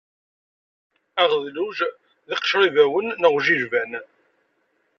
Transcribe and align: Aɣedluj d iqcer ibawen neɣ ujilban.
Aɣedluj 1.21 1.79
d 2.27 2.29
iqcer 2.35 2.61
ibawen 2.67 3.07
neɣ 3.21 3.33
ujilban. 3.37 3.91